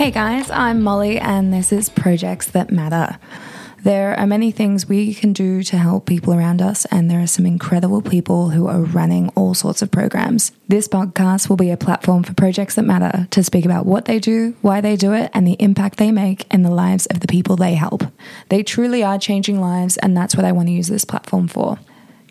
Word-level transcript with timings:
Hey 0.00 0.10
guys, 0.10 0.50
I'm 0.50 0.80
Molly, 0.80 1.18
and 1.18 1.52
this 1.52 1.72
is 1.72 1.90
Projects 1.90 2.46
That 2.46 2.72
Matter. 2.72 3.18
There 3.84 4.18
are 4.18 4.26
many 4.26 4.50
things 4.50 4.88
we 4.88 5.12
can 5.12 5.34
do 5.34 5.62
to 5.64 5.76
help 5.76 6.06
people 6.06 6.32
around 6.32 6.62
us, 6.62 6.86
and 6.86 7.10
there 7.10 7.20
are 7.20 7.26
some 7.26 7.44
incredible 7.44 8.00
people 8.00 8.48
who 8.48 8.66
are 8.66 8.80
running 8.80 9.28
all 9.36 9.52
sorts 9.52 9.82
of 9.82 9.90
programs. 9.90 10.52
This 10.68 10.88
podcast 10.88 11.50
will 11.50 11.58
be 11.58 11.70
a 11.70 11.76
platform 11.76 12.22
for 12.22 12.32
projects 12.32 12.76
that 12.76 12.84
matter 12.84 13.28
to 13.30 13.44
speak 13.44 13.66
about 13.66 13.84
what 13.84 14.06
they 14.06 14.18
do, 14.18 14.56
why 14.62 14.80
they 14.80 14.96
do 14.96 15.12
it, 15.12 15.30
and 15.34 15.46
the 15.46 15.60
impact 15.60 15.98
they 15.98 16.10
make 16.10 16.50
in 16.50 16.62
the 16.62 16.70
lives 16.70 17.04
of 17.04 17.20
the 17.20 17.28
people 17.28 17.56
they 17.56 17.74
help. 17.74 18.02
They 18.48 18.62
truly 18.62 19.02
are 19.02 19.18
changing 19.18 19.60
lives, 19.60 19.98
and 19.98 20.16
that's 20.16 20.34
what 20.34 20.46
I 20.46 20.52
want 20.52 20.68
to 20.68 20.72
use 20.72 20.88
this 20.88 21.04
platform 21.04 21.46
for. 21.46 21.78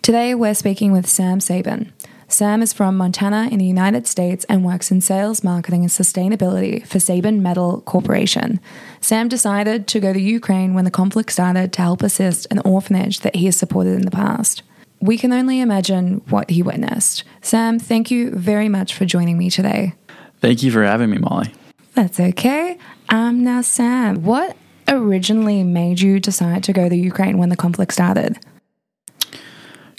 Today, 0.02 0.34
we're 0.34 0.54
speaking 0.54 0.90
with 0.90 1.06
Sam 1.06 1.38
Sabin. 1.38 1.92
Sam 2.30 2.62
is 2.62 2.72
from 2.72 2.96
Montana 2.96 3.48
in 3.50 3.58
the 3.58 3.64
United 3.64 4.06
States 4.06 4.46
and 4.48 4.64
works 4.64 4.92
in 4.92 5.00
sales, 5.00 5.42
marketing, 5.42 5.82
and 5.82 5.90
sustainability 5.90 6.86
for 6.86 7.00
Sabin 7.00 7.42
Metal 7.42 7.80
Corporation. 7.80 8.60
Sam 9.00 9.26
decided 9.26 9.88
to 9.88 9.98
go 9.98 10.12
to 10.12 10.20
Ukraine 10.20 10.72
when 10.72 10.84
the 10.84 10.92
conflict 10.92 11.32
started 11.32 11.72
to 11.72 11.82
help 11.82 12.02
assist 12.02 12.46
an 12.52 12.60
orphanage 12.60 13.20
that 13.20 13.34
he 13.34 13.46
has 13.46 13.56
supported 13.56 13.94
in 13.94 14.02
the 14.02 14.12
past. 14.12 14.62
We 15.00 15.18
can 15.18 15.32
only 15.32 15.60
imagine 15.60 16.22
what 16.28 16.50
he 16.50 16.62
witnessed. 16.62 17.24
Sam, 17.42 17.80
thank 17.80 18.12
you 18.12 18.30
very 18.30 18.68
much 18.68 18.94
for 18.94 19.04
joining 19.04 19.36
me 19.36 19.50
today. 19.50 19.94
Thank 20.40 20.62
you 20.62 20.70
for 20.70 20.84
having 20.84 21.10
me, 21.10 21.18
Molly. 21.18 21.52
That's 21.94 22.20
okay. 22.20 22.78
Um, 23.08 23.42
now, 23.42 23.60
Sam, 23.62 24.22
what 24.22 24.56
originally 24.86 25.64
made 25.64 26.00
you 26.00 26.20
decide 26.20 26.62
to 26.64 26.72
go 26.72 26.88
to 26.88 26.94
Ukraine 26.94 27.38
when 27.38 27.48
the 27.48 27.56
conflict 27.56 27.92
started? 27.92 28.38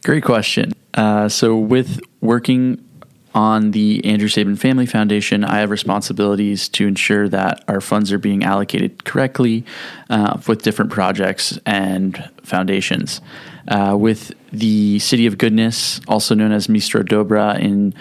Great 0.04 0.24
question. 0.24 0.72
Uh, 0.94 1.30
so, 1.30 1.56
with 1.56 2.00
working 2.20 2.84
on 3.34 3.72
the 3.72 4.04
Andrew 4.04 4.28
Sabin 4.28 4.56
Family 4.56 4.86
Foundation, 4.86 5.44
I 5.44 5.60
have 5.60 5.70
responsibilities 5.70 6.68
to 6.70 6.88
ensure 6.88 7.30
that 7.30 7.64
our 7.68 7.80
funds 7.80 8.12
are 8.12 8.18
being 8.18 8.44
allocated 8.44 9.06
correctly 9.06 9.64
uh, 10.10 10.40
with 10.48 10.64
different 10.64 10.92
projects 10.92 11.58
and 11.66 12.30
foundations. 12.44 13.22
Uh, 13.68 13.96
with 13.98 14.34
the 14.52 15.00
City 15.00 15.26
of 15.28 15.38
Goodness, 15.38 16.02
also 16.08 16.36
known 16.36 16.52
as 16.52 16.68
Misto 16.68 17.04
Dobra 17.04 17.58
in 17.60 17.94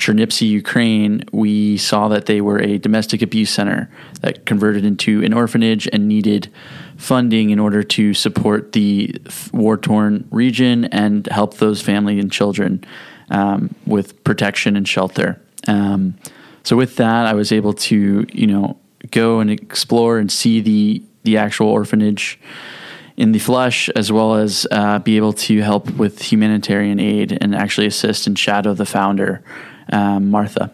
Chernivtsi, 0.00 0.48
Ukraine, 0.48 1.24
we 1.30 1.76
saw 1.76 2.08
that 2.08 2.26
they 2.26 2.40
were 2.40 2.58
a 2.58 2.78
domestic 2.78 3.20
abuse 3.22 3.50
center 3.50 3.90
that 4.22 4.46
converted 4.46 4.84
into 4.84 5.22
an 5.22 5.32
orphanage 5.34 5.88
and 5.92 6.08
needed 6.08 6.50
funding 6.96 7.50
in 7.50 7.58
order 7.58 7.82
to 7.82 8.14
support 8.14 8.72
the 8.72 9.14
war 9.52 9.76
torn 9.76 10.26
region 10.30 10.86
and 10.86 11.26
help 11.26 11.54
those 11.54 11.82
families 11.82 12.22
and 12.22 12.32
children 12.32 12.82
um, 13.30 13.74
with 13.86 14.24
protection 14.24 14.76
and 14.76 14.88
shelter. 14.88 15.40
Um, 15.68 16.16
so 16.62 16.76
with 16.76 16.96
that, 16.96 17.26
I 17.26 17.34
was 17.34 17.52
able 17.52 17.74
to 17.74 18.26
you 18.32 18.46
know 18.46 18.78
go 19.10 19.40
and 19.40 19.50
explore 19.50 20.18
and 20.18 20.32
see 20.32 20.60
the 20.60 21.02
the 21.22 21.36
actual 21.36 21.68
orphanage 21.68 22.40
in 23.16 23.32
the 23.32 23.38
flesh, 23.38 23.90
as 23.90 24.10
well 24.10 24.34
as 24.34 24.66
uh, 24.70 24.98
be 24.98 25.18
able 25.18 25.34
to 25.34 25.60
help 25.60 25.90
with 25.90 26.22
humanitarian 26.22 26.98
aid 26.98 27.36
and 27.40 27.54
actually 27.54 27.86
assist 27.86 28.26
and 28.26 28.38
shadow 28.38 28.72
the 28.72 28.86
founder, 28.86 29.42
um, 29.90 30.30
Martha. 30.30 30.72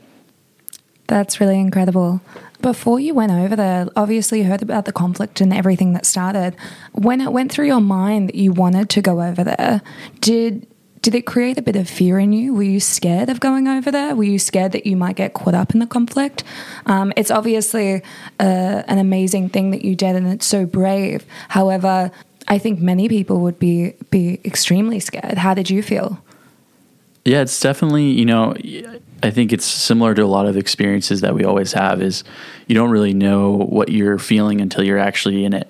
That's 1.06 1.40
really 1.40 1.58
incredible. 1.60 2.20
Before 2.62 2.98
you 2.98 3.14
went 3.14 3.32
over 3.32 3.54
there, 3.54 3.86
obviously 3.94 4.40
you 4.40 4.44
heard 4.44 4.62
about 4.62 4.86
the 4.86 4.92
conflict 4.92 5.40
and 5.40 5.52
everything 5.52 5.92
that 5.92 6.06
started. 6.06 6.56
When 6.92 7.20
it 7.20 7.32
went 7.32 7.52
through 7.52 7.66
your 7.66 7.80
mind 7.80 8.28
that 8.28 8.34
you 8.34 8.52
wanted 8.52 8.88
to 8.90 9.02
go 9.02 9.22
over 9.22 9.44
there, 9.44 9.82
did 10.20 10.66
did 11.02 11.14
it 11.14 11.24
create 11.24 11.56
a 11.56 11.62
bit 11.62 11.76
of 11.76 11.88
fear 11.88 12.18
in 12.18 12.32
you? 12.32 12.52
Were 12.52 12.64
you 12.64 12.80
scared 12.80 13.28
of 13.28 13.38
going 13.38 13.68
over 13.68 13.92
there? 13.92 14.16
Were 14.16 14.24
you 14.24 14.40
scared 14.40 14.72
that 14.72 14.86
you 14.86 14.96
might 14.96 15.14
get 15.14 15.34
caught 15.34 15.54
up 15.54 15.72
in 15.72 15.78
the 15.78 15.86
conflict? 15.86 16.42
Um, 16.86 17.12
it's 17.16 17.30
obviously 17.30 18.02
uh, 18.40 18.82
an 18.88 18.98
amazing 18.98 19.50
thing 19.50 19.70
that 19.70 19.84
you 19.84 19.94
did, 19.94 20.16
and 20.16 20.26
it's 20.26 20.46
so 20.46 20.66
brave. 20.66 21.24
However, 21.48 22.10
I 22.48 22.58
think 22.58 22.80
many 22.80 23.08
people 23.08 23.38
would 23.40 23.60
be 23.60 23.94
be 24.10 24.40
extremely 24.44 24.98
scared. 24.98 25.38
How 25.38 25.54
did 25.54 25.70
you 25.70 25.80
feel? 25.80 26.20
Yeah, 27.24 27.42
it's 27.42 27.60
definitely 27.60 28.10
you 28.10 28.24
know 28.24 28.54
I 29.22 29.30
think 29.30 29.52
it's 29.52 29.64
similar 29.64 30.14
to 30.14 30.22
a 30.22 30.26
lot 30.26 30.46
of 30.46 30.56
experiences 30.56 31.22
that 31.22 31.34
we 31.34 31.44
always 31.44 31.72
have 31.72 32.02
is 32.02 32.22
you 32.66 32.74
don't 32.74 32.90
really 32.90 33.14
know 33.14 33.52
what 33.56 33.88
you're 33.88 34.18
feeling 34.18 34.60
until 34.60 34.84
you're 34.84 34.98
actually 34.98 35.44
in 35.44 35.54
it 35.54 35.68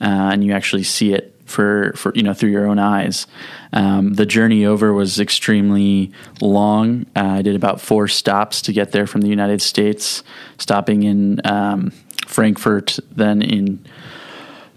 uh, 0.00 0.30
and 0.32 0.44
you 0.44 0.52
actually 0.52 0.84
see 0.84 1.12
it 1.12 1.34
for, 1.44 1.92
for 1.94 2.12
you 2.14 2.22
know 2.22 2.34
through 2.34 2.50
your 2.50 2.66
own 2.66 2.78
eyes. 2.78 3.26
Um, 3.72 4.14
the 4.14 4.26
journey 4.26 4.64
over 4.64 4.92
was 4.92 5.20
extremely 5.20 6.12
long. 6.40 7.06
Uh, 7.14 7.38
I 7.38 7.42
did 7.42 7.54
about 7.54 7.80
four 7.80 8.08
stops 8.08 8.62
to 8.62 8.72
get 8.72 8.92
there 8.92 9.06
from 9.06 9.20
the 9.20 9.28
United 9.28 9.60
States, 9.60 10.22
stopping 10.58 11.02
in 11.02 11.40
um, 11.44 11.92
Frankfurt, 12.26 12.98
then 13.10 13.42
in 13.42 13.84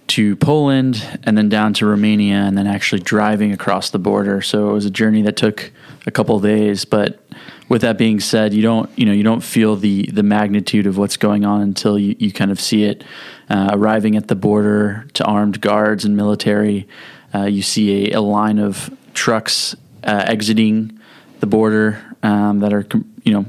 to 0.08 0.38
Poland, 0.38 1.20
and 1.24 1.38
then 1.38 1.50
down 1.50 1.74
to 1.74 1.86
Romania, 1.86 2.38
and 2.38 2.58
then 2.58 2.68
actually 2.68 3.02
driving 3.02 3.52
across 3.52 3.90
the 3.90 4.00
border. 4.00 4.42
So 4.42 4.70
it 4.70 4.74
was 4.74 4.86
a 4.86 4.92
journey 4.92 5.22
that 5.24 5.36
took 5.36 5.72
a 6.06 6.12
couple 6.12 6.40
days, 6.40 6.86
but 6.86 7.22
with 7.70 7.82
that 7.82 7.98
being 7.98 8.20
said, 8.20 8.54
you 8.54 8.62
don't 8.62 8.90
you 8.98 9.06
know 9.06 9.12
you 9.12 9.24
don't 9.24 9.42
feel 9.42 9.76
the 9.76 10.10
the 10.12 10.24
magnitude 10.24 10.88
of 10.88 10.98
what's 10.98 11.18
going 11.18 11.46
on 11.46 11.62
until 11.62 12.00
you, 12.00 12.16
you 12.20 12.32
kind 12.32 12.52
of 12.52 12.60
see 12.60 12.84
it. 12.84 13.04
Uh, 13.50 13.70
arriving 13.72 14.18
at 14.18 14.28
the 14.28 14.36
border 14.36 15.08
to 15.14 15.24
armed 15.24 15.62
guards 15.62 16.04
and 16.04 16.18
military, 16.18 16.88
uh, 17.34 17.44
you 17.44 17.62
see 17.62 18.12
a, 18.12 18.18
a, 18.18 18.22
line 18.22 18.60
of 18.60 18.90
trucks 19.14 19.74
uh, 20.04 20.26
exiting 20.28 21.00
the 21.40 21.48
border 21.48 22.04
um, 22.24 22.60
that 22.60 22.74
are 22.74 22.86
you 23.24 23.32
know 23.34 23.46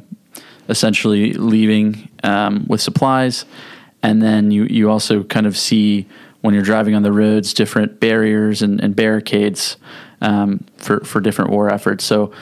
essentially 0.69 1.33
leaving 1.33 2.09
um, 2.23 2.65
with 2.69 2.81
supplies, 2.81 3.45
and 4.03 4.23
then 4.23 4.51
you 4.51 4.65
you 4.65 4.91
also 4.91 5.25
kind 5.25 5.47
of 5.47 5.57
see 5.57 6.07
when 6.41 6.55
you're 6.55 6.63
driving 6.63 6.95
on 6.95 7.03
the 7.03 7.13
roads 7.13 7.53
different 7.53 7.99
barriers 7.99 8.63
and, 8.63 8.81
and 8.81 8.95
barricades 8.95 9.77
um, 10.21 10.65
for 10.77 11.01
for 11.01 11.21
different 11.21 11.51
war 11.51 11.73
efforts. 11.73 12.05
So 12.05 12.33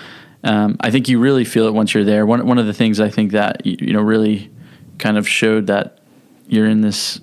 um, 0.45 0.77
I 0.81 0.91
think 0.91 1.09
you 1.09 1.19
really 1.19 1.45
feel 1.45 1.67
it 1.67 1.75
once 1.75 1.95
you're 1.95 2.05
there. 2.05 2.27
One 2.27 2.47
one 2.47 2.59
of 2.59 2.67
the 2.67 2.73
things 2.73 3.01
I 3.01 3.09
think 3.09 3.33
that 3.33 3.65
you, 3.67 3.93
know 3.93 4.01
really 4.03 4.51
kind 4.99 5.19
of 5.19 5.29
showed 5.29 5.67
that 5.67 5.99
you're 6.47 6.69
in 6.69 6.81
this 6.81 7.21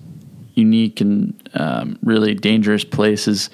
unique 0.55 1.01
and 1.01 1.49
um, 1.55 1.97
really 2.03 2.35
dangerous 2.35 2.83
place 2.83 3.27
is 3.27 3.49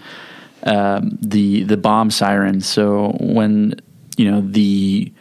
um, 0.64 1.18
the 1.22 1.64
the 1.64 1.78
bomb 1.78 2.12
sirens. 2.12 2.68
So 2.68 3.16
when 3.20 3.76
you 4.18 4.30
know 4.30 4.42
the 4.42 5.12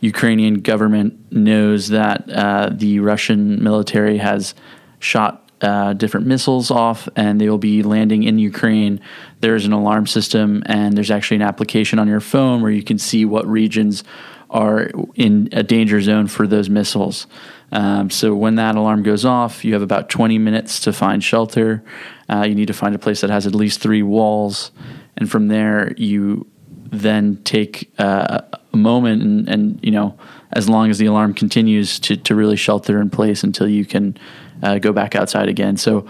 Ukrainian 0.00 0.60
government 0.60 1.32
knows 1.32 1.88
that 1.88 2.30
uh, 2.30 2.70
the 2.72 3.00
Russian 3.00 3.62
military 3.62 4.18
has 4.18 4.54
shot 4.98 5.45
uh, 5.60 5.92
different 5.94 6.26
missiles 6.26 6.70
off 6.70 7.08
and 7.16 7.40
they 7.40 7.48
will 7.48 7.58
be 7.58 7.82
landing 7.82 8.22
in 8.22 8.38
Ukraine. 8.38 9.00
There's 9.40 9.64
an 9.64 9.72
alarm 9.72 10.06
system 10.06 10.62
and 10.66 10.96
there's 10.96 11.10
actually 11.10 11.36
an 11.36 11.42
application 11.42 11.98
on 11.98 12.08
your 12.08 12.20
phone 12.20 12.62
where 12.62 12.70
you 12.70 12.82
can 12.82 12.98
see 12.98 13.24
what 13.24 13.46
regions 13.46 14.04
are 14.50 14.90
in 15.14 15.48
a 15.52 15.62
danger 15.62 16.00
zone 16.00 16.26
for 16.28 16.46
those 16.46 16.68
missiles. 16.68 17.26
Um, 17.72 18.10
so 18.10 18.34
when 18.34 18.54
that 18.56 18.76
alarm 18.76 19.02
goes 19.02 19.24
off, 19.24 19.64
you 19.64 19.72
have 19.72 19.82
about 19.82 20.08
20 20.08 20.38
minutes 20.38 20.78
to 20.80 20.92
find 20.92 21.22
shelter. 21.22 21.82
Uh, 22.28 22.44
you 22.48 22.54
need 22.54 22.66
to 22.66 22.74
find 22.74 22.94
a 22.94 22.98
place 22.98 23.20
that 23.22 23.30
has 23.30 23.46
at 23.46 23.54
least 23.54 23.80
three 23.80 24.02
walls, 24.02 24.70
and 25.16 25.30
from 25.30 25.48
there 25.48 25.92
you 25.96 26.46
then 26.68 27.42
take 27.42 27.92
uh, 27.98 28.40
a 28.72 28.76
moment 28.76 29.22
and, 29.22 29.48
and, 29.48 29.80
you 29.82 29.90
know 29.90 30.16
as 30.52 30.68
long 30.68 30.90
as 30.90 30.98
the 30.98 31.06
alarm 31.06 31.34
continues 31.34 31.98
to 31.98 32.16
to 32.16 32.34
really 32.34 32.56
shelter 32.56 33.00
in 33.00 33.10
place 33.10 33.42
until 33.42 33.68
you 33.68 33.84
can 33.84 34.16
uh, 34.62 34.78
go 34.78 34.92
back 34.92 35.14
outside 35.14 35.48
again. 35.48 35.76
So 35.76 36.06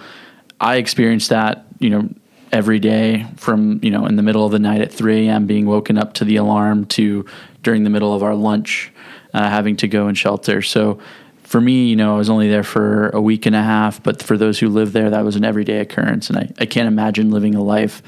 I 0.60 0.76
experienced 0.76 1.30
that, 1.30 1.66
you 1.78 1.90
know, 1.90 2.08
every 2.52 2.78
day 2.78 3.26
from, 3.36 3.80
you 3.82 3.90
know, 3.90 4.06
in 4.06 4.16
the 4.16 4.22
middle 4.22 4.46
of 4.46 4.52
the 4.52 4.58
night 4.58 4.80
at 4.80 4.92
3 4.92 5.28
a.m. 5.28 5.46
being 5.46 5.66
woken 5.66 5.98
up 5.98 6.14
to 6.14 6.24
the 6.24 6.36
alarm 6.36 6.86
to 6.86 7.26
during 7.62 7.84
the 7.84 7.90
middle 7.90 8.14
of 8.14 8.22
our 8.22 8.34
lunch 8.34 8.92
uh, 9.34 9.50
having 9.50 9.76
to 9.76 9.88
go 9.88 10.06
and 10.06 10.16
shelter. 10.16 10.62
So 10.62 10.98
for 11.42 11.60
me, 11.60 11.86
you 11.86 11.96
know, 11.96 12.14
I 12.14 12.18
was 12.18 12.30
only 12.30 12.48
there 12.48 12.62
for 12.62 13.10
a 13.10 13.20
week 13.20 13.46
and 13.46 13.54
a 13.54 13.62
half, 13.62 14.02
but 14.02 14.22
for 14.22 14.36
those 14.36 14.58
who 14.58 14.68
live 14.68 14.92
there, 14.92 15.10
that 15.10 15.24
was 15.24 15.36
an 15.36 15.44
everyday 15.44 15.78
occurrence. 15.80 16.28
And 16.30 16.38
I, 16.38 16.52
I 16.58 16.66
can't 16.66 16.88
imagine 16.88 17.30
living 17.30 17.54
a 17.54 17.62
life 17.62 18.02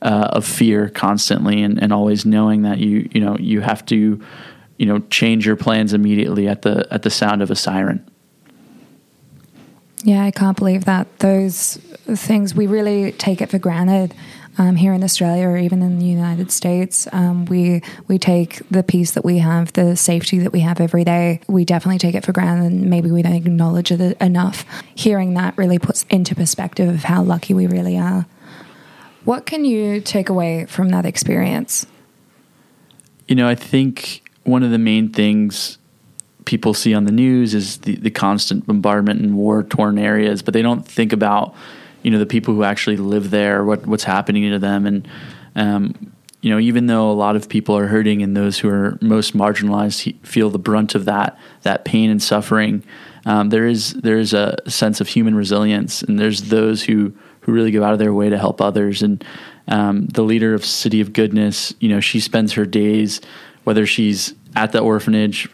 uh, 0.00 0.30
of 0.32 0.46
fear 0.46 0.88
constantly 0.88 1.62
and, 1.62 1.82
and 1.82 1.92
always 1.92 2.24
knowing 2.24 2.62
that 2.62 2.78
you, 2.78 3.08
you 3.12 3.20
know, 3.20 3.36
you 3.38 3.60
have 3.60 3.84
to, 3.86 4.24
you 4.78 4.86
know, 4.86 5.00
change 5.10 5.44
your 5.44 5.56
plans 5.56 5.92
immediately 5.92 6.46
at 6.46 6.62
the, 6.62 6.86
at 6.90 7.02
the 7.02 7.10
sound 7.10 7.42
of 7.42 7.50
a 7.50 7.56
siren. 7.56 8.08
Yeah, 10.04 10.24
I 10.24 10.30
can't 10.30 10.56
believe 10.56 10.84
that. 10.84 11.18
Those 11.18 11.74
things, 12.06 12.54
we 12.54 12.66
really 12.66 13.12
take 13.12 13.40
it 13.40 13.50
for 13.50 13.58
granted. 13.58 14.14
Um, 14.60 14.74
here 14.74 14.92
in 14.92 15.04
Australia 15.04 15.46
or 15.46 15.56
even 15.56 15.82
in 15.82 16.00
the 16.00 16.06
United 16.06 16.50
States, 16.50 17.06
um, 17.12 17.44
we 17.44 17.80
we 18.08 18.18
take 18.18 18.60
the 18.70 18.82
peace 18.82 19.12
that 19.12 19.24
we 19.24 19.38
have, 19.38 19.72
the 19.74 19.94
safety 19.94 20.40
that 20.40 20.52
we 20.52 20.60
have 20.60 20.80
every 20.80 21.04
day. 21.04 21.40
We 21.46 21.64
definitely 21.64 21.98
take 21.98 22.16
it 22.16 22.24
for 22.24 22.32
granted, 22.32 22.72
and 22.72 22.90
maybe 22.90 23.08
we 23.08 23.22
don't 23.22 23.34
acknowledge 23.34 23.92
it 23.92 24.20
enough. 24.20 24.64
Hearing 24.96 25.34
that 25.34 25.56
really 25.56 25.78
puts 25.78 26.04
into 26.10 26.34
perspective 26.34 26.88
of 26.88 27.04
how 27.04 27.22
lucky 27.22 27.54
we 27.54 27.68
really 27.68 27.96
are. 27.98 28.26
What 29.24 29.46
can 29.46 29.64
you 29.64 30.00
take 30.00 30.28
away 30.28 30.66
from 30.66 30.88
that 30.88 31.06
experience? 31.06 31.86
You 33.28 33.36
know, 33.36 33.46
I 33.46 33.54
think 33.54 34.28
one 34.42 34.64
of 34.64 34.72
the 34.72 34.78
main 34.78 35.12
things 35.12 35.78
people 36.48 36.72
see 36.72 36.94
on 36.94 37.04
the 37.04 37.12
news 37.12 37.52
is 37.52 37.76
the, 37.78 37.94
the 37.96 38.10
constant 38.10 38.66
bombardment 38.66 39.20
in 39.20 39.36
war 39.36 39.62
torn 39.62 39.98
areas, 39.98 40.40
but 40.40 40.54
they 40.54 40.62
don't 40.62 40.82
think 40.88 41.12
about 41.12 41.54
you 42.02 42.10
know 42.10 42.18
the 42.18 42.26
people 42.26 42.54
who 42.54 42.64
actually 42.64 42.96
live 42.96 43.30
there, 43.30 43.64
what 43.64 43.86
what's 43.86 44.04
happening 44.04 44.50
to 44.50 44.58
them, 44.58 44.86
and 44.86 45.06
um, 45.54 45.94
you 46.40 46.50
know 46.50 46.58
even 46.58 46.86
though 46.86 47.10
a 47.10 47.12
lot 47.12 47.36
of 47.36 47.50
people 47.50 47.76
are 47.76 47.86
hurting 47.86 48.22
and 48.22 48.34
those 48.34 48.58
who 48.58 48.68
are 48.70 48.96
most 49.02 49.36
marginalized 49.36 50.16
feel 50.24 50.48
the 50.48 50.58
brunt 50.58 50.94
of 50.94 51.04
that 51.04 51.38
that 51.62 51.84
pain 51.84 52.08
and 52.08 52.22
suffering, 52.22 52.82
um, 53.26 53.50
there 53.50 53.66
is 53.66 53.92
there 53.92 54.18
is 54.18 54.32
a 54.32 54.56
sense 54.66 55.02
of 55.02 55.08
human 55.08 55.34
resilience, 55.34 56.02
and 56.02 56.18
there's 56.18 56.44
those 56.44 56.82
who 56.82 57.12
who 57.40 57.52
really 57.52 57.70
go 57.70 57.84
out 57.84 57.92
of 57.92 57.98
their 57.98 58.14
way 58.14 58.30
to 58.30 58.38
help 58.38 58.62
others. 58.62 59.02
And 59.02 59.22
um, 59.68 60.06
the 60.06 60.22
leader 60.22 60.54
of 60.54 60.64
City 60.64 61.02
of 61.02 61.12
Goodness, 61.12 61.74
you 61.78 61.90
know, 61.90 62.00
she 62.00 62.20
spends 62.20 62.54
her 62.54 62.64
days, 62.64 63.20
whether 63.64 63.84
she's 63.84 64.34
at 64.56 64.72
the 64.72 64.80
orphanage, 64.80 65.48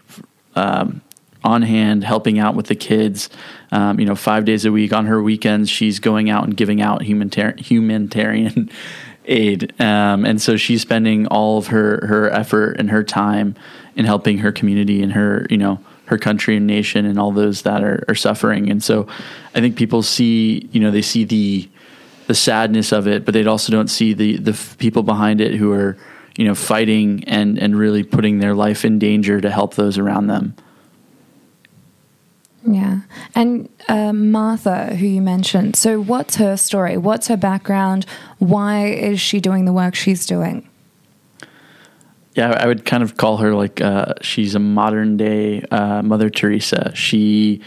um, 0.55 1.01
on 1.43 1.61
hand, 1.61 2.03
helping 2.03 2.39
out 2.39 2.55
with 2.55 2.67
the 2.67 2.75
kids. 2.75 3.29
Um, 3.71 3.99
you 3.99 4.05
know, 4.05 4.15
five 4.15 4.45
days 4.45 4.65
a 4.65 4.71
week. 4.71 4.93
On 4.93 5.05
her 5.05 5.21
weekends, 5.21 5.69
she's 5.69 5.99
going 5.99 6.29
out 6.29 6.43
and 6.43 6.57
giving 6.57 6.81
out 6.81 7.03
humanitarian, 7.03 7.57
humanitarian 7.57 8.69
aid. 9.25 9.79
Um, 9.79 10.25
and 10.25 10.41
so 10.41 10.57
she's 10.57 10.81
spending 10.81 11.27
all 11.27 11.57
of 11.57 11.67
her 11.67 12.05
her 12.07 12.29
effort 12.31 12.77
and 12.79 12.89
her 12.89 13.03
time 13.03 13.55
in 13.95 14.05
helping 14.05 14.39
her 14.39 14.51
community 14.51 15.01
and 15.01 15.13
her 15.13 15.47
you 15.49 15.57
know 15.57 15.79
her 16.05 16.17
country 16.17 16.57
and 16.57 16.67
nation 16.67 17.05
and 17.05 17.19
all 17.19 17.31
those 17.31 17.63
that 17.63 17.83
are, 17.83 18.03
are 18.07 18.15
suffering. 18.15 18.69
And 18.69 18.83
so, 18.83 19.07
I 19.55 19.59
think 19.59 19.75
people 19.75 20.03
see 20.03 20.69
you 20.71 20.79
know 20.79 20.91
they 20.91 21.01
see 21.01 21.23
the 21.23 21.69
the 22.27 22.35
sadness 22.35 22.91
of 22.91 23.07
it, 23.07 23.23
but 23.25 23.33
they 23.33 23.45
also 23.45 23.71
don't 23.71 23.89
see 23.89 24.13
the 24.13 24.37
the 24.37 24.75
people 24.77 25.03
behind 25.03 25.41
it 25.41 25.55
who 25.55 25.71
are 25.71 25.97
you 26.37 26.45
know 26.45 26.55
fighting 26.55 27.23
and 27.25 27.57
and 27.57 27.77
really 27.77 28.03
putting 28.03 28.39
their 28.39 28.53
life 28.53 28.85
in 28.85 28.99
danger 28.99 29.41
to 29.41 29.49
help 29.49 29.75
those 29.75 29.97
around 29.97 30.27
them. 30.27 30.55
Yeah. 32.67 33.01
And 33.35 33.69
uh, 33.87 34.11
Martha, 34.11 34.95
who 34.95 35.05
you 35.05 35.21
mentioned, 35.21 35.75
so 35.75 36.01
what's 36.01 36.37
her 36.37 36.57
story? 36.57 36.97
What's 36.97 37.27
her 37.27 37.37
background? 37.37 38.05
Why 38.39 38.87
is 38.87 39.21
she 39.21 39.39
doing 39.39 39.65
the 39.65 39.73
work 39.73 39.93
she's 39.93 40.25
doing? 40.25 40.67
Yeah, 42.33 42.51
I 42.59 42.67
would 42.67 42.83
kind 42.83 43.03
of 43.03 43.17
call 43.17 43.37
her 43.37 43.53
like 43.53 43.81
uh, 43.81 44.13
she's 44.21 44.55
a 44.55 44.59
modern 44.59 45.15
day 45.15 45.61
uh, 45.71 46.01
Mother 46.01 46.29
Teresa. 46.29 46.91
She 46.95 47.61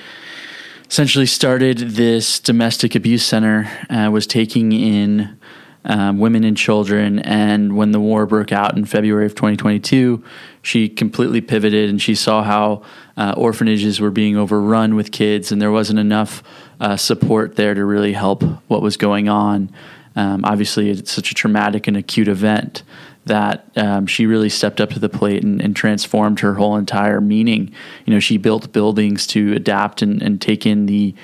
essentially 0.91 1.27
started 1.27 1.79
this 1.79 2.39
domestic 2.39 2.95
abuse 2.95 3.25
center, 3.25 3.71
uh, 3.89 4.11
was 4.11 4.27
taking 4.27 4.73
in 4.73 5.39
um, 5.85 6.19
women 6.19 6.45
and 6.45 6.57
children. 6.57 7.19
And 7.21 7.77
when 7.77 7.93
the 7.93 8.01
war 8.01 8.27
broke 8.27 8.53
out 8.53 8.77
in 8.77 8.85
February 8.85 9.27
of 9.27 9.35
2022, 9.35 10.23
she 10.63 10.89
completely 10.89 11.41
pivoted 11.41 11.89
and 11.89 12.01
she 12.01 12.15
saw 12.15 12.43
how 12.43 12.83
uh, 13.17 13.35
orphanages 13.37 14.01
were 14.01 14.11
being 14.11 14.37
overrun 14.37 14.95
with 14.95 15.11
kids, 15.11 15.51
and 15.51 15.61
there 15.61 15.73
wasn't 15.73 15.99
enough 15.99 16.43
uh, 16.81 16.97
support 16.97 17.57
there 17.57 17.75
to 17.75 17.85
really 17.85 18.13
help 18.13 18.43
what 18.69 18.83
was 18.83 18.97
going 18.97 19.29
on. 19.29 19.71
Um, 20.15 20.45
obviously, 20.45 20.91
it's 20.91 21.13
such 21.13 21.31
a 21.31 21.35
traumatic 21.35 21.87
and 21.87 21.97
acute 21.97 22.29
event 22.29 22.83
that 23.25 23.71
um, 23.77 24.07
she 24.07 24.27
really 24.27 24.49
stepped 24.49 24.81
up 24.81 24.91
to 24.91 24.99
the 24.99 25.09
plate 25.09 25.45
and, 25.45 25.61
and, 25.61 25.77
transformed 25.77 26.41
her 26.41 26.55
whole 26.55 26.77
entire 26.77 27.21
meaning. 27.21 27.73
You 28.07 28.15
know, 28.15 28.21
she 28.21 28.39
built 28.39 28.73
buildings 28.73 29.27
to 29.29 29.53
adapt 29.53 30.01
and, 30.01 30.23
and 30.23 30.41
take 30.41 30.65
in 30.67 30.87
the 30.87 31.15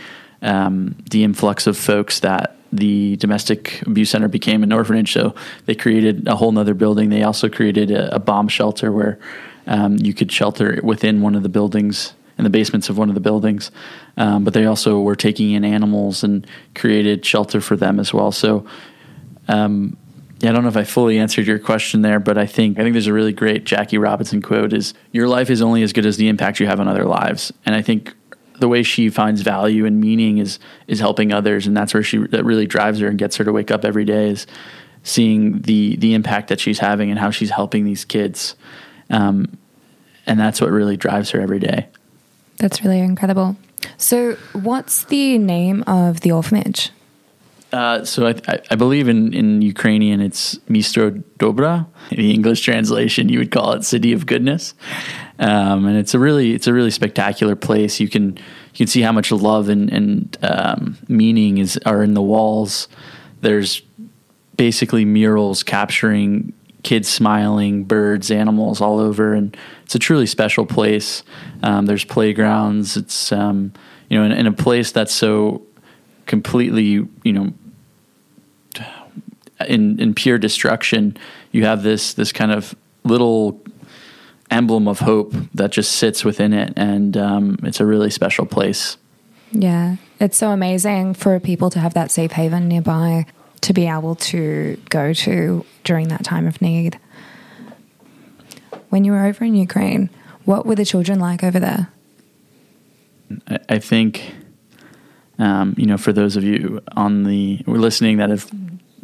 um, 0.42 0.96
the 1.10 1.24
influx 1.24 1.66
of 1.66 1.76
folks 1.76 2.20
that 2.20 2.56
the 2.76 3.16
domestic 3.16 3.82
abuse 3.82 4.10
center 4.10 4.28
became 4.28 4.62
an 4.62 4.72
orphanage. 4.72 5.12
So 5.12 5.34
they 5.66 5.74
created 5.74 6.26
a 6.28 6.36
whole 6.36 6.52
nother 6.52 6.74
building. 6.74 7.10
They 7.10 7.22
also 7.22 7.48
created 7.48 7.90
a, 7.90 8.14
a 8.14 8.18
bomb 8.18 8.48
shelter 8.48 8.92
where 8.92 9.18
um, 9.66 9.96
you 9.98 10.12
could 10.12 10.30
shelter 10.30 10.80
within 10.82 11.22
one 11.22 11.34
of 11.34 11.42
the 11.42 11.48
buildings 11.48 12.14
in 12.36 12.44
the 12.44 12.50
basements 12.50 12.88
of 12.88 12.98
one 12.98 13.08
of 13.08 13.14
the 13.14 13.20
buildings. 13.20 13.70
Um, 14.16 14.44
but 14.44 14.54
they 14.54 14.66
also 14.66 15.00
were 15.00 15.16
taking 15.16 15.52
in 15.52 15.64
animals 15.64 16.24
and 16.24 16.46
created 16.74 17.24
shelter 17.24 17.60
for 17.60 17.76
them 17.76 18.00
as 18.00 18.12
well. 18.12 18.32
So 18.32 18.66
um, 19.48 19.96
yeah, 20.40 20.50
I 20.50 20.52
don't 20.52 20.62
know 20.62 20.68
if 20.68 20.76
I 20.76 20.84
fully 20.84 21.18
answered 21.18 21.46
your 21.46 21.58
question 21.58 22.02
there, 22.02 22.18
but 22.18 22.36
I 22.36 22.46
think 22.46 22.78
I 22.78 22.82
think 22.82 22.92
there's 22.92 23.06
a 23.06 23.12
really 23.12 23.32
great 23.32 23.64
Jackie 23.64 23.98
Robinson 23.98 24.42
quote: 24.42 24.72
"Is 24.72 24.92
your 25.12 25.28
life 25.28 25.48
is 25.48 25.62
only 25.62 25.82
as 25.82 25.92
good 25.92 26.06
as 26.06 26.16
the 26.16 26.28
impact 26.28 26.60
you 26.60 26.66
have 26.66 26.80
on 26.80 26.88
other 26.88 27.04
lives." 27.04 27.52
And 27.64 27.74
I 27.74 27.82
think 27.82 28.14
the 28.64 28.68
way 28.68 28.82
she 28.82 29.10
finds 29.10 29.42
value 29.42 29.84
and 29.84 30.00
meaning 30.00 30.38
is 30.38 30.58
is 30.86 30.98
helping 30.98 31.34
others, 31.34 31.66
and 31.66 31.76
that's 31.76 31.92
where 31.92 32.02
she 32.02 32.16
that 32.28 32.46
really 32.46 32.66
drives 32.66 32.98
her 32.98 33.08
and 33.08 33.18
gets 33.18 33.36
her 33.36 33.44
to 33.44 33.52
wake 33.52 33.70
up 33.70 33.84
every 33.84 34.06
day 34.06 34.30
is 34.30 34.46
seeing 35.02 35.60
the 35.60 35.96
the 35.96 36.14
impact 36.14 36.48
that 36.48 36.58
she's 36.58 36.78
having 36.78 37.10
and 37.10 37.18
how 37.18 37.30
she's 37.30 37.50
helping 37.50 37.84
these 37.84 38.06
kids, 38.06 38.56
um, 39.10 39.58
and 40.26 40.40
that's 40.40 40.62
what 40.62 40.70
really 40.70 40.96
drives 40.96 41.28
her 41.28 41.42
every 41.42 41.58
day. 41.58 41.88
That's 42.56 42.82
really 42.82 43.00
incredible. 43.00 43.58
So, 43.98 44.38
what's 44.54 45.04
the 45.04 45.36
name 45.36 45.84
of 45.86 46.20
the 46.20 46.32
orphanage? 46.32 46.90
Uh, 47.70 48.02
so 48.02 48.28
I, 48.28 48.60
I, 48.70 48.76
believe 48.76 49.08
in, 49.08 49.34
in 49.34 49.60
Ukrainian 49.60 50.20
it's 50.20 50.58
Misto 50.68 51.10
Dobra. 51.38 51.86
In 52.12 52.18
the 52.18 52.32
English 52.32 52.60
translation, 52.62 53.28
you 53.28 53.40
would 53.40 53.50
call 53.50 53.72
it 53.72 53.84
City 53.84 54.12
of 54.12 54.26
Goodness, 54.26 54.74
um, 55.38 55.86
and 55.86 55.96
it's 55.96 56.14
a 56.14 56.18
really 56.18 56.54
it's 56.54 56.66
a 56.66 56.72
really 56.72 56.90
spectacular 56.90 57.56
place. 57.56 57.98
You 57.98 58.08
can 58.08 58.36
you 58.36 58.76
can 58.76 58.86
see 58.86 59.02
how 59.02 59.12
much 59.12 59.32
love 59.32 59.68
and, 59.68 59.92
and 59.92 60.36
um, 60.42 60.98
meaning 61.08 61.58
is 61.58 61.78
are 61.84 62.02
in 62.02 62.14
the 62.14 62.22
walls. 62.22 62.88
There's 63.40 63.82
basically 64.56 65.04
murals 65.04 65.62
capturing 65.62 66.52
kids 66.84 67.08
smiling, 67.08 67.84
birds, 67.84 68.30
animals 68.30 68.80
all 68.80 69.00
over, 69.00 69.34
and 69.34 69.56
it's 69.82 69.94
a 69.94 69.98
truly 69.98 70.26
special 70.26 70.66
place. 70.66 71.24
Um, 71.62 71.86
there's 71.86 72.04
playgrounds. 72.04 72.96
It's 72.96 73.32
um, 73.32 73.72
you 74.08 74.18
know 74.18 74.24
in, 74.24 74.32
in 74.32 74.46
a 74.46 74.52
place 74.52 74.92
that's 74.92 75.14
so 75.14 75.62
completely 76.26 76.84
you 76.84 77.32
know 77.32 77.52
in 79.66 79.98
in 79.98 80.14
pure 80.14 80.38
destruction, 80.38 81.16
you 81.50 81.64
have 81.64 81.82
this 81.82 82.14
this 82.14 82.30
kind 82.30 82.52
of 82.52 82.74
little 83.02 83.60
emblem 84.54 84.86
of 84.86 85.00
hope 85.00 85.34
that 85.52 85.72
just 85.72 85.92
sits 85.92 86.24
within 86.24 86.52
it, 86.52 86.72
and 86.76 87.16
um, 87.16 87.58
it's 87.62 87.80
a 87.80 87.86
really 87.86 88.10
special 88.10 88.46
place. 88.46 88.96
Yeah, 89.50 89.96
it's 90.20 90.36
so 90.36 90.50
amazing 90.50 91.14
for 91.14 91.38
people 91.40 91.70
to 91.70 91.80
have 91.80 91.94
that 91.94 92.10
safe 92.10 92.32
haven 92.32 92.68
nearby 92.68 93.26
to 93.62 93.72
be 93.72 93.86
able 93.86 94.14
to 94.16 94.80
go 94.90 95.12
to 95.12 95.64
during 95.84 96.08
that 96.08 96.24
time 96.24 96.46
of 96.46 96.60
need. 96.62 96.98
When 98.90 99.04
you 99.04 99.12
were 99.12 99.26
over 99.26 99.44
in 99.44 99.54
Ukraine, 99.54 100.10
what 100.44 100.66
were 100.66 100.74
the 100.74 100.84
children 100.84 101.18
like 101.18 101.42
over 101.42 101.58
there? 101.58 101.88
I, 103.68 103.78
think, 103.78 104.34
um, 105.38 105.74
you 105.76 105.86
know, 105.86 105.96
for 105.96 106.12
those 106.12 106.36
of 106.36 106.44
you 106.44 106.80
on 106.92 107.24
the 107.24 107.62
listening 107.66 108.18
that 108.18 108.30
have 108.30 108.50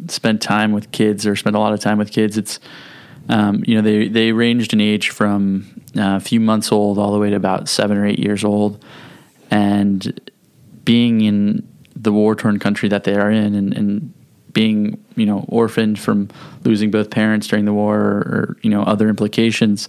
spent 0.07 0.41
time 0.41 0.71
with 0.71 0.91
kids 0.91 1.25
or 1.25 1.35
spent 1.35 1.55
a 1.55 1.59
lot 1.59 1.73
of 1.73 1.79
time 1.79 1.97
with 1.97 2.11
kids, 2.11 2.37
it's 2.37 2.59
um, 3.29 3.63
you 3.65 3.75
know 3.75 3.81
they 3.81 4.07
they 4.07 4.31
ranged 4.31 4.73
in 4.73 4.81
age 4.81 5.09
from 5.09 5.81
uh, 5.97 6.15
a 6.15 6.19
few 6.19 6.39
months 6.39 6.71
old 6.71 6.97
all 6.97 7.11
the 7.11 7.19
way 7.19 7.29
to 7.29 7.35
about 7.35 7.69
seven 7.69 7.97
or 7.97 8.05
eight 8.05 8.19
years 8.19 8.43
old, 8.43 8.83
and 9.49 10.19
being 10.85 11.21
in 11.21 11.67
the 11.95 12.11
war 12.11 12.35
torn 12.35 12.59
country 12.59 12.89
that 12.89 13.03
they 13.03 13.15
are 13.15 13.31
in, 13.31 13.55
and, 13.55 13.73
and, 13.73 14.13
being 14.53 15.01
you 15.15 15.25
know 15.25 15.45
orphaned 15.47 15.97
from 15.97 16.27
losing 16.65 16.91
both 16.91 17.09
parents 17.09 17.47
during 17.47 17.63
the 17.63 17.71
war 17.71 17.97
or, 17.97 18.17
or 18.17 18.57
you 18.61 18.69
know 18.69 18.83
other 18.83 19.07
implications. 19.07 19.87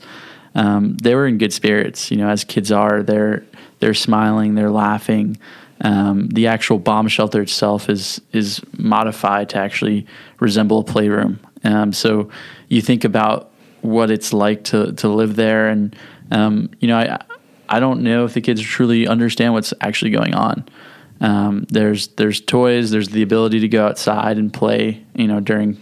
Um, 0.55 0.97
they 0.99 1.15
were 1.15 1.27
in 1.27 1.39
good 1.39 1.53
spirits, 1.53 2.11
you 2.11 2.17
know, 2.19 2.29
as 2.29 2.45
kids 2.45 2.71
are. 2.71 3.03
They're 3.03 3.45
they're 3.81 3.95
smiling, 3.95 4.55
they're 4.55 4.71
laughing. 4.71 5.37
Um, 5.81 6.29
the 6.29 6.47
actual 6.47 6.79
bomb 6.79 7.09
shelter 7.09 7.43
itself 7.43 7.91
is 7.91 8.21
is 8.33 8.62
modified 8.79 9.49
to 9.51 9.59
actually 9.59 10.07
resemble 10.39 10.79
a 10.79 10.85
playroom. 10.85 11.41
Um, 11.65 11.93
so 11.93 12.31
you 12.73 12.81
think 12.81 13.05
about 13.05 13.52
what 13.83 14.11
it's 14.11 14.33
like 14.33 14.64
to 14.64 14.93
to 14.95 15.09
live 15.09 15.37
there, 15.37 15.69
and 15.69 15.95
um, 16.31 16.71
you 16.81 16.88
know, 16.88 16.97
I 16.97 17.23
I 17.69 17.81
don't 17.81 18.02
know 18.02 18.25
if 18.25 18.33
the 18.33 18.41
kids 18.41 18.62
truly 18.62 19.07
understand 19.07 19.52
what's 19.52 19.75
actually 19.83 20.11
going 20.11 20.35
on. 20.35 20.67
Um, 21.21 21.67
there's 21.69 22.09
there's 22.09 22.41
toys, 22.41 22.91
there's 22.91 23.11
the 23.11 23.23
ability 23.23 23.61
to 23.61 23.69
go 23.69 23.87
outside 23.87 24.38
and 24.38 24.50
play, 24.52 25.05
you 25.14 25.26
know, 25.26 25.41
during 25.41 25.79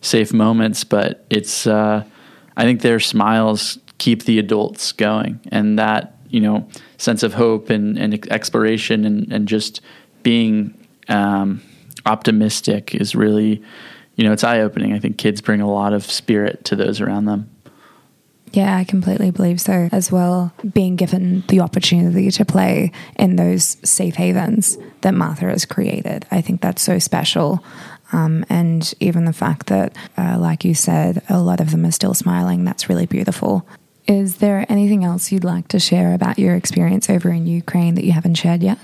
safe 0.00 0.32
moments, 0.32 0.84
but 0.84 1.26
it's 1.28 1.66
uh, 1.66 2.04
I 2.56 2.62
think 2.62 2.82
their 2.82 3.00
smiles 3.00 3.78
keep 3.98 4.22
the 4.22 4.38
adults 4.38 4.92
going, 4.92 5.40
and 5.50 5.76
that 5.80 6.16
you 6.28 6.40
know 6.40 6.68
sense 6.98 7.24
of 7.24 7.34
hope 7.34 7.68
and, 7.68 7.98
and 7.98 8.30
exploration 8.30 9.04
and, 9.04 9.32
and 9.32 9.48
just 9.48 9.80
being 10.22 10.72
um, 11.08 11.60
optimistic 12.06 12.94
is 12.94 13.16
really 13.16 13.60
you 14.16 14.24
know 14.24 14.32
it's 14.32 14.44
eye 14.44 14.60
opening. 14.60 14.92
I 14.92 14.98
think 14.98 15.18
kids 15.18 15.40
bring 15.40 15.60
a 15.60 15.70
lot 15.70 15.92
of 15.92 16.04
spirit 16.04 16.64
to 16.66 16.76
those 16.76 17.00
around 17.00 17.26
them. 17.26 17.48
Yeah, 18.52 18.76
I 18.76 18.84
completely 18.84 19.30
believe 19.30 19.60
so 19.60 19.88
as 19.92 20.12
well. 20.12 20.52
Being 20.74 20.96
given 20.96 21.42
the 21.48 21.60
opportunity 21.60 22.30
to 22.32 22.44
play 22.44 22.92
in 23.16 23.36
those 23.36 23.78
safe 23.82 24.16
havens 24.16 24.76
that 25.00 25.14
Martha 25.14 25.46
has 25.46 25.64
created, 25.64 26.26
I 26.30 26.42
think 26.42 26.60
that's 26.60 26.82
so 26.82 26.98
special. 26.98 27.64
Um, 28.12 28.44
and 28.50 28.92
even 29.00 29.24
the 29.24 29.32
fact 29.32 29.68
that, 29.68 29.96
uh, 30.18 30.36
like 30.38 30.66
you 30.66 30.74
said, 30.74 31.22
a 31.30 31.40
lot 31.40 31.60
of 31.60 31.70
them 31.70 31.86
are 31.86 31.92
still 31.92 32.12
smiling, 32.12 32.62
that's 32.62 32.90
really 32.90 33.06
beautiful. 33.06 33.66
Is 34.06 34.36
there 34.36 34.66
anything 34.68 35.02
else 35.02 35.32
you'd 35.32 35.44
like 35.44 35.68
to 35.68 35.80
share 35.80 36.12
about 36.12 36.38
your 36.38 36.54
experience 36.54 37.08
over 37.08 37.30
in 37.30 37.46
Ukraine 37.46 37.94
that 37.94 38.04
you 38.04 38.12
haven't 38.12 38.34
shared 38.34 38.62
yet? 38.62 38.78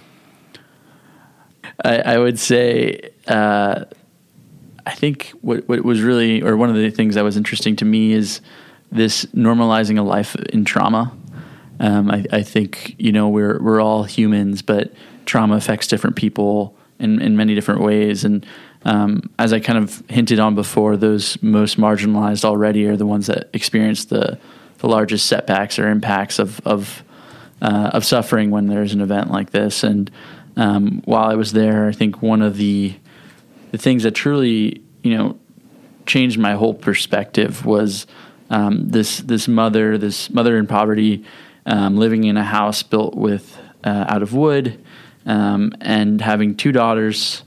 I, 1.85 1.99
I 1.99 2.19
would 2.19 2.39
say, 2.39 3.11
uh, 3.27 3.85
I 4.89 4.95
think 4.95 5.33
what, 5.43 5.69
what 5.69 5.85
was 5.85 6.01
really, 6.01 6.43
or 6.43 6.57
one 6.57 6.71
of 6.71 6.75
the 6.75 6.91
things 6.91 7.15
that 7.15 7.23
was 7.23 7.37
interesting 7.37 7.77
to 7.77 7.85
me 7.85 8.15
is 8.15 8.41
this 8.91 9.27
normalizing 9.27 9.99
a 9.99 10.03
life 10.03 10.35
in 10.35 10.65
trauma. 10.65 11.15
Um, 11.79 12.11
I, 12.11 12.25
I, 12.33 12.43
think 12.43 12.97
you 12.99 13.13
know 13.13 13.29
we're 13.29 13.63
we're 13.63 13.83
all 13.83 14.05
humans, 14.05 14.63
but 14.63 14.93
trauma 15.27 15.57
affects 15.57 15.87
different 15.87 16.17
people 16.17 16.75
in, 16.99 17.21
in 17.21 17.37
many 17.37 17.55
different 17.55 17.83
ways. 17.83 18.25
And 18.25 18.47
um, 18.87 19.29
as 19.39 19.53
I 19.53 19.61
kind 19.61 19.79
of 19.79 20.03
hinted 20.09 20.41
on 20.41 20.55
before, 20.55 20.97
those 20.97 21.41
most 21.43 21.79
marginalized 21.79 22.45
already 22.45 22.87
are 22.87 22.97
the 22.97 23.07
ones 23.07 23.27
that 23.27 23.51
experience 23.53 24.07
the 24.07 24.39
the 24.79 24.89
largest 24.89 25.27
setbacks 25.27 25.79
or 25.79 25.91
impacts 25.91 26.39
of 26.39 26.61
of 26.67 27.05
uh, 27.61 27.91
of 27.93 28.07
suffering 28.07 28.51
when 28.51 28.69
there's 28.69 28.95
an 28.95 29.03
event 29.03 29.31
like 29.31 29.51
this. 29.51 29.85
And 29.85 30.11
um, 30.57 31.03
while 31.05 31.31
I 31.31 31.35
was 31.35 31.53
there, 31.53 31.89
I 31.89 31.93
think 31.93 32.23
one 32.23 32.41
of 32.41 32.57
the 32.57 32.95
the 33.71 33.79
things 33.79 34.03
that 34.03 34.13
truly 34.13 34.83
you 35.03 35.17
know 35.17 35.39
changed 36.07 36.39
my 36.39 36.55
whole 36.55 36.75
perspective 36.75 37.65
was 37.65 38.07
um, 38.51 38.89
this 38.89 39.19
this 39.19 39.47
mother, 39.47 39.99
this 39.99 40.31
mother 40.31 40.57
in 40.57 40.67
poverty, 40.67 41.25
um, 41.67 41.97
living 41.97 42.25
in 42.25 42.37
a 42.37 42.45
house 42.45 42.83
built 42.83 43.15
with 43.15 43.59
uh, 43.85 44.07
out 44.09 44.23
of 44.23 44.33
wood, 44.33 44.83
um, 45.27 45.73
and 45.81 46.21
having 46.21 46.57
two 46.57 46.73
daughters, 46.73 47.43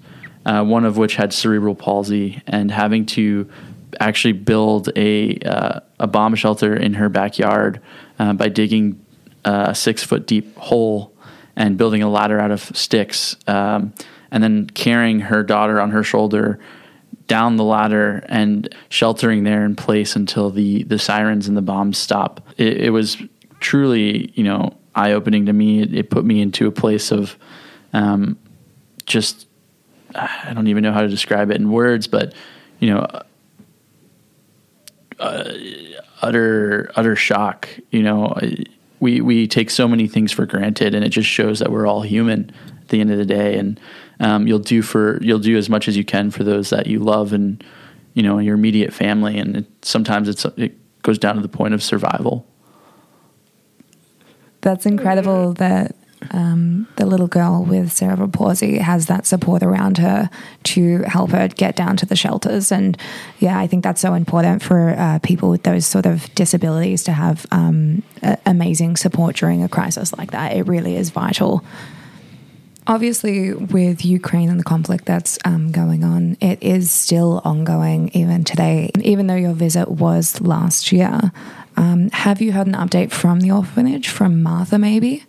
uh, 0.45 0.63
one 0.63 0.85
of 0.85 0.97
which 0.97 1.15
had 1.15 1.33
cerebral 1.33 1.75
palsy, 1.75 2.41
and 2.47 2.71
having 2.71 3.05
to 3.05 3.49
actually 3.99 4.33
build 4.33 4.89
a 4.95 5.37
uh, 5.39 5.79
a 5.99 6.07
bomb 6.07 6.35
shelter 6.35 6.75
in 6.75 6.93
her 6.93 7.09
backyard 7.09 7.81
uh, 8.19 8.33
by 8.33 8.47
digging 8.47 9.03
uh, 9.43 9.67
a 9.69 9.75
six 9.75 10.03
foot 10.03 10.27
deep 10.27 10.55
hole 10.57 11.13
and 11.55 11.77
building 11.77 12.01
a 12.01 12.09
ladder 12.09 12.39
out 12.39 12.51
of 12.51 12.61
sticks, 12.77 13.35
um, 13.47 13.93
and 14.31 14.43
then 14.43 14.67
carrying 14.67 15.19
her 15.19 15.43
daughter 15.43 15.79
on 15.79 15.91
her 15.91 16.03
shoulder 16.03 16.59
down 17.27 17.55
the 17.55 17.63
ladder 17.63 18.23
and 18.27 18.73
sheltering 18.89 19.43
there 19.43 19.63
in 19.63 19.75
place 19.75 20.15
until 20.15 20.50
the 20.50 20.83
the 20.83 21.00
sirens 21.00 21.47
and 21.47 21.55
the 21.55 21.61
bombs 21.61 21.97
stop. 21.97 22.41
It, 22.57 22.77
it 22.77 22.89
was 22.89 23.17
truly, 23.59 24.31
you 24.35 24.43
know, 24.43 24.75
eye 24.95 25.13
opening 25.13 25.45
to 25.45 25.53
me. 25.53 25.81
It, 25.81 25.93
it, 25.93 26.09
put 26.09 26.25
me 26.25 26.41
into 26.41 26.67
a 26.67 26.71
place 26.71 27.11
of 27.11 27.38
um, 27.93 28.38
just 29.05 29.47
I 30.15 30.51
don't 30.53 30.67
even 30.67 30.83
know 30.83 30.91
how 30.91 31.01
to 31.01 31.07
describe 31.07 31.51
it 31.51 31.57
in 31.57 31.71
words, 31.71 32.07
but 32.07 32.33
you 32.79 32.89
know, 32.89 33.07
uh, 35.19 35.53
utter 36.21 36.91
utter 36.95 37.15
shock. 37.15 37.69
You 37.91 38.03
know, 38.03 38.38
we 39.00 39.21
we 39.21 39.47
take 39.47 39.69
so 39.69 39.88
many 39.88 40.07
things 40.07 40.31
for 40.31 40.45
granted, 40.45 40.93
and 40.95 41.05
it 41.05 41.09
just 41.09 41.29
shows 41.29 41.59
that 41.59 41.71
we're 41.71 41.88
all 41.88 42.01
human 42.01 42.51
the 42.91 43.01
end 43.01 43.12
of 43.12 43.17
the 43.17 43.25
day. 43.25 43.57
And 43.57 43.79
um, 44.21 44.48
you'll 44.48 44.60
do 44.60 44.81
for 44.81 45.21
you'll 45.21 45.39
do 45.39 45.57
as 45.57 45.69
much 45.69 45.88
as 45.88 45.98
you 45.98 46.05
can 46.05 46.31
for 46.31 46.43
those 46.43 46.69
that 46.69 46.88
you 46.88 47.00
love 47.00 47.33
and 47.33 47.62
you 48.13 48.24
know 48.24 48.39
your 48.39 48.55
immediate 48.55 48.93
family 48.93 49.38
and 49.38 49.57
it, 49.57 49.65
sometimes 49.81 50.29
it's 50.29 50.45
it 50.57 50.77
goes 51.01 51.17
down 51.17 51.36
to 51.36 51.41
the 51.41 51.50
point 51.50 51.74
of 51.74 51.81
survival 51.81 52.45
that's 54.62 54.86
incredible 54.86 55.53
that 55.53 55.95
um, 56.29 56.88
the 56.98 57.05
little 57.07 57.27
girl 57.27 57.63
with 57.63 57.91
cerebral 57.91 58.27
palsy 58.27 58.77
has 58.77 59.07
that 59.07 59.25
support 59.25 59.63
around 59.63 59.98
her 59.98 60.29
to 60.63 61.00
help 61.07 61.31
her 61.31 61.48
get 61.48 61.75
down 61.75 61.98
to 61.98 62.05
the 62.05 62.15
shelters. 62.15 62.71
And 62.71 62.95
yeah, 63.39 63.57
I 63.57 63.65
think 63.65 63.83
that's 63.83 64.00
so 64.00 64.13
important 64.13 64.62
for 64.62 64.91
uh, 64.91 65.17
people 65.24 65.50
with 65.50 65.63
those 65.63 65.88
sort 65.88 66.05
of 66.05 66.33
disabilities 66.36 67.03
to 67.05 67.12
have 67.12 67.48
um, 67.50 68.03
amazing 68.45 68.98
support 68.98 69.36
during 69.36 69.63
a 69.63 69.67
crisis 69.67 70.13
like 70.13 70.29
that. 70.29 70.55
It 70.55 70.67
really 70.67 70.95
is 70.95 71.10
vital. 71.10 71.65
Obviously, 72.88 73.53
with 73.53 74.03
Ukraine 74.03 74.50
and 74.50 74.59
the 74.59 74.63
conflict 74.63 75.05
that's 75.05 75.38
um, 75.45 75.71
going 75.71 76.03
on, 76.03 76.35
it 76.41 76.61
is 76.63 76.89
still 76.89 77.41
ongoing 77.45 78.09
even 78.13 78.43
today. 78.43 78.89
Even 79.01 79.27
though 79.27 79.35
your 79.35 79.53
visit 79.53 79.88
was 79.88 80.41
last 80.41 80.91
year, 80.91 81.31
um, 81.77 82.09
have 82.09 82.41
you 82.41 82.51
had 82.51 82.65
an 82.67 82.73
update 82.73 83.11
from 83.11 83.39
the 83.41 83.51
orphanage, 83.51 84.07
from 84.07 84.41
Martha 84.41 84.79
maybe? 84.79 85.23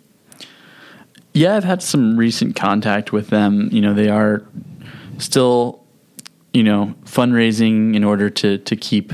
Yeah, 1.34 1.56
I've 1.56 1.64
had 1.64 1.82
some 1.82 2.16
recent 2.16 2.56
contact 2.56 3.12
with 3.12 3.28
them. 3.28 3.68
You 3.70 3.82
know, 3.82 3.94
they 3.94 4.08
are 4.08 4.42
still, 5.18 5.84
you 6.52 6.62
know, 6.62 6.94
fundraising 7.04 7.94
in 7.94 8.02
order 8.02 8.30
to 8.30 8.58
to 8.58 8.76
keep 8.76 9.12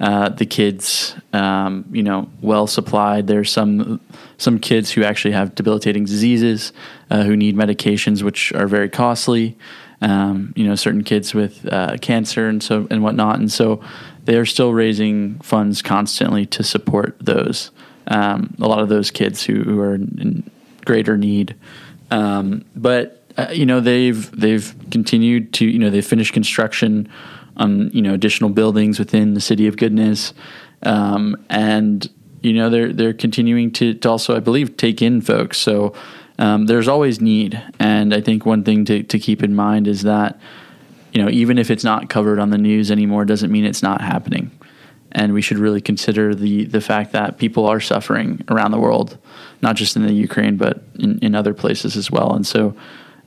uh, 0.00 0.28
the 0.28 0.44
kids, 0.44 1.14
um, 1.32 1.84
you 1.90 2.02
know, 2.02 2.28
well 2.42 2.66
supplied. 2.66 3.26
There's 3.26 3.50
some 3.50 4.00
some 4.36 4.58
kids 4.58 4.90
who 4.90 5.04
actually 5.04 5.32
have 5.32 5.54
debilitating 5.54 6.04
diseases 6.04 6.72
uh, 7.14 7.22
who 7.22 7.36
need 7.36 7.54
medications, 7.54 8.22
which 8.22 8.52
are 8.54 8.66
very 8.66 8.88
costly. 8.88 9.56
Um, 10.00 10.52
you 10.56 10.66
know, 10.66 10.74
certain 10.74 11.04
kids 11.04 11.32
with 11.32 11.64
uh, 11.72 11.96
cancer 11.98 12.48
and 12.48 12.60
so 12.60 12.88
and 12.90 13.04
whatnot, 13.04 13.38
and 13.38 13.50
so 13.50 13.80
they 14.24 14.36
are 14.36 14.44
still 14.44 14.74
raising 14.74 15.38
funds 15.38 15.80
constantly 15.80 16.44
to 16.46 16.64
support 16.64 17.16
those. 17.20 17.70
Um, 18.08 18.54
a 18.60 18.66
lot 18.66 18.80
of 18.80 18.88
those 18.88 19.12
kids 19.12 19.44
who, 19.44 19.62
who 19.62 19.80
are 19.80 19.94
in 19.94 20.50
greater 20.84 21.16
need, 21.16 21.54
um, 22.10 22.64
but 22.74 23.22
uh, 23.38 23.46
you 23.52 23.64
know 23.64 23.78
they've 23.78 24.28
they've 24.32 24.74
continued 24.90 25.52
to 25.54 25.66
you 25.66 25.78
know 25.78 25.90
they 25.90 26.02
finished 26.02 26.34
construction 26.34 27.08
on 27.56 27.90
you 27.92 28.02
know 28.02 28.12
additional 28.12 28.50
buildings 28.50 28.98
within 28.98 29.34
the 29.34 29.40
city 29.40 29.68
of 29.68 29.76
goodness, 29.76 30.34
um, 30.82 31.36
and 31.48 32.10
you 32.42 32.52
know 32.52 32.68
they're 32.68 32.92
they're 32.92 33.14
continuing 33.14 33.70
to, 33.70 33.94
to 33.94 34.10
also 34.10 34.36
I 34.36 34.40
believe 34.40 34.76
take 34.76 35.00
in 35.00 35.20
folks. 35.20 35.58
So 35.58 35.94
um, 36.38 36.66
there's 36.66 36.88
always 36.88 37.20
need, 37.20 37.62
and 37.78 38.12
I 38.12 38.20
think 38.20 38.44
one 38.44 38.64
thing 38.64 38.84
to 38.86 39.02
to 39.02 39.18
keep 39.18 39.42
in 39.42 39.54
mind 39.54 39.86
is 39.86 40.02
that 40.02 40.38
you 41.12 41.22
know 41.22 41.30
even 41.30 41.58
if 41.58 41.70
it's 41.70 41.84
not 41.84 42.08
covered 42.08 42.38
on 42.38 42.50
the 42.50 42.58
news 42.58 42.90
anymore, 42.90 43.24
doesn't 43.24 43.50
mean 43.50 43.64
it's 43.64 43.82
not 43.82 44.00
happening. 44.00 44.50
And 45.12 45.32
we 45.32 45.42
should 45.42 45.58
really 45.58 45.80
consider 45.80 46.34
the 46.34 46.64
the 46.64 46.80
fact 46.80 47.12
that 47.12 47.38
people 47.38 47.66
are 47.66 47.80
suffering 47.80 48.42
around 48.48 48.72
the 48.72 48.80
world, 48.80 49.16
not 49.62 49.76
just 49.76 49.94
in 49.94 50.04
the 50.04 50.12
Ukraine, 50.12 50.56
but 50.56 50.82
in, 50.98 51.18
in 51.20 51.34
other 51.36 51.54
places 51.54 51.96
as 51.96 52.10
well. 52.10 52.34
And 52.34 52.44
so, 52.44 52.74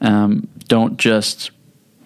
um, 0.02 0.48
don't 0.68 0.98
just 0.98 1.52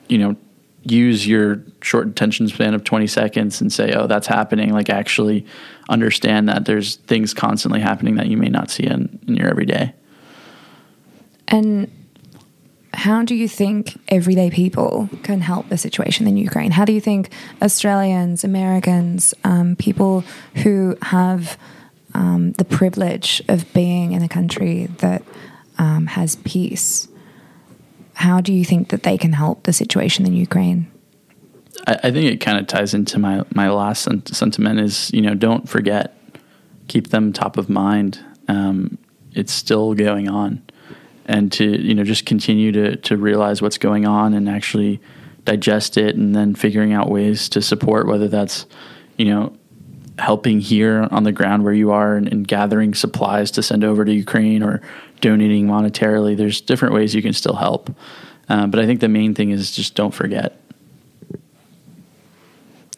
you 0.07 0.19
know 0.19 0.35
use 0.83 1.27
your 1.27 1.63
short 1.81 2.07
attention 2.07 2.47
span 2.47 2.73
of 2.73 2.83
20 2.83 3.05
seconds 3.07 3.61
and 3.61 3.71
say, 3.71 3.93
oh, 3.93 4.07
that's 4.07 4.27
happening. 4.27 4.73
Like, 4.73 4.89
actually 4.89 5.45
understand 5.89 6.49
that 6.49 6.65
there's 6.65 6.95
things 6.95 7.33
constantly 7.33 7.79
happening 7.79 8.15
that 8.15 8.27
you 8.27 8.37
may 8.37 8.49
not 8.49 8.71
see 8.71 8.83
in, 8.83 9.19
in 9.27 9.35
your 9.35 9.47
everyday. 9.47 9.93
And 11.51 11.91
how 12.93 13.23
do 13.23 13.35
you 13.35 13.47
think 13.47 13.99
everyday 14.07 14.49
people 14.49 15.09
can 15.23 15.41
help 15.41 15.69
the 15.69 15.77
situation 15.77 16.27
in 16.27 16.37
Ukraine? 16.37 16.71
How 16.71 16.85
do 16.85 16.93
you 16.93 17.01
think 17.01 17.29
Australians, 17.61 18.43
Americans, 18.43 19.33
um, 19.43 19.75
people 19.75 20.23
who 20.55 20.97
have 21.01 21.57
um, 22.13 22.51
the 22.53 22.65
privilege 22.65 23.41
of 23.47 23.71
being 23.73 24.11
in 24.13 24.21
a 24.21 24.29
country 24.29 24.87
that 24.97 25.23
um, 25.77 26.07
has 26.07 26.35
peace, 26.37 27.07
how 28.13 28.41
do 28.41 28.53
you 28.53 28.65
think 28.65 28.89
that 28.89 29.03
they 29.03 29.17
can 29.17 29.33
help 29.33 29.63
the 29.63 29.73
situation 29.73 30.25
in 30.25 30.33
Ukraine? 30.33 30.91
I, 31.87 31.93
I 32.03 32.11
think 32.11 32.31
it 32.31 32.37
kind 32.37 32.57
of 32.57 32.67
ties 32.67 32.93
into 32.93 33.17
my 33.19 33.43
my 33.55 33.69
last 33.69 34.07
sentiment 34.27 34.79
is 34.79 35.11
you 35.13 35.21
know 35.21 35.33
don't 35.33 35.67
forget, 35.67 36.15
keep 36.87 37.09
them 37.09 37.33
top 37.33 37.57
of 37.57 37.69
mind. 37.69 38.19
Um, 38.47 38.97
it's 39.33 39.53
still 39.53 39.93
going 39.93 40.29
on, 40.29 40.61
and 41.31 41.49
to 41.53 41.81
you 41.81 41.95
know 41.95 42.03
just 42.03 42.25
continue 42.25 42.71
to 42.73 42.97
to 42.97 43.17
realize 43.17 43.61
what's 43.61 43.77
going 43.77 44.05
on 44.05 44.33
and 44.33 44.49
actually 44.49 44.99
digest 45.45 45.97
it, 45.97 46.15
and 46.15 46.35
then 46.35 46.53
figuring 46.53 46.93
out 46.93 47.09
ways 47.09 47.49
to 47.49 47.61
support 47.61 48.05
whether 48.05 48.27
that's 48.27 48.67
you 49.17 49.25
know 49.25 49.55
helping 50.19 50.59
here 50.59 51.07
on 51.09 51.23
the 51.23 51.31
ground 51.31 51.63
where 51.63 51.73
you 51.73 51.89
are 51.89 52.15
and, 52.15 52.27
and, 52.27 52.47
gathering 52.47 52.93
supplies 52.93 53.49
to 53.49 53.63
send 53.63 53.83
over 53.83 54.05
to 54.05 54.13
Ukraine 54.13 54.61
or 54.61 54.81
donating 55.19 55.65
monetarily. 55.65 56.37
There's 56.37 56.61
different 56.61 56.93
ways 56.93 57.15
you 57.15 57.23
can 57.23 57.33
still 57.33 57.55
help. 57.55 57.89
Um, 58.47 58.69
but 58.69 58.79
I 58.79 58.85
think 58.85 58.99
the 58.99 59.07
main 59.07 59.33
thing 59.33 59.49
is 59.49 59.71
just 59.71 59.95
don't 59.95 60.13
forget. 60.13 60.59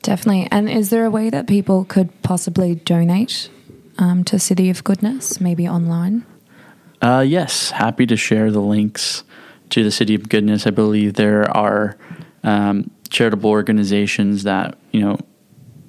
Definitely. 0.02 0.50
And 0.52 0.70
is 0.70 0.90
there 0.90 1.06
a 1.06 1.12
way 1.12 1.30
that 1.30 1.48
people 1.48 1.86
could 1.86 2.10
possibly 2.24 2.76
donate 2.76 3.50
um, 4.00 4.26
to 4.26 4.38
City 4.40 4.70
of 4.70 4.84
Goodness, 4.84 5.40
maybe 5.40 5.66
online? 5.66 6.26
Uh, 7.04 7.20
yes, 7.20 7.72
happy 7.72 8.06
to 8.06 8.16
share 8.16 8.50
the 8.50 8.62
links 8.62 9.26
to 9.70 9.84
the 9.84 9.92
City 9.92 10.16
of 10.16 10.30
Goodness. 10.30 10.66
I 10.66 10.70
believe 10.70 11.16
there 11.16 11.52
are 11.56 11.98
um, 12.46 12.90
charitable 13.10 13.50
organizations 13.50 14.44
that 14.44 14.78
you 14.92 15.02
know 15.02 15.18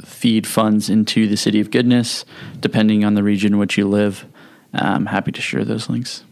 feed 0.04 0.44
funds 0.44 0.90
into 0.90 1.28
the 1.28 1.36
City 1.36 1.60
of 1.60 1.70
Goodness, 1.70 2.24
depending 2.58 3.04
on 3.04 3.14
the 3.14 3.22
region 3.22 3.52
in 3.52 3.58
which 3.60 3.78
you 3.78 3.86
live. 3.86 4.26
I'm 4.72 5.06
happy 5.06 5.30
to 5.30 5.40
share 5.40 5.64
those 5.64 5.88
links. 5.88 6.24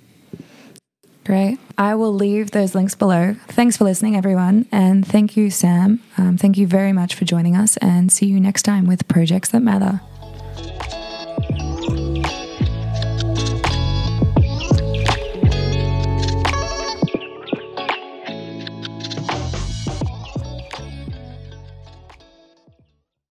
Great. 1.24 1.60
I 1.78 1.94
will 1.94 2.12
leave 2.12 2.50
those 2.50 2.74
links 2.74 2.96
below. 2.96 3.36
Thanks 3.46 3.76
for 3.76 3.84
listening, 3.84 4.16
everyone. 4.16 4.66
And 4.72 5.06
thank 5.06 5.36
you, 5.36 5.50
Sam. 5.50 6.02
Um, 6.18 6.36
thank 6.36 6.56
you 6.56 6.66
very 6.66 6.92
much 6.92 7.14
for 7.14 7.24
joining 7.24 7.54
us. 7.54 7.76
And 7.76 8.10
see 8.10 8.26
you 8.26 8.40
next 8.40 8.62
time 8.62 8.88
with 8.88 9.06
Projects 9.06 9.50
That 9.50 9.60
Matter. 9.60 10.00